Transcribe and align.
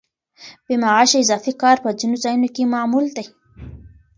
بې 0.65 0.75
معاشه 0.83 1.17
اضافي 1.21 1.53
کار 1.61 1.77
په 1.83 1.89
ځینو 1.99 2.15
ځایونو 2.23 2.47
کې 2.55 2.71
معمول 2.73 3.05
دی. 3.15 3.25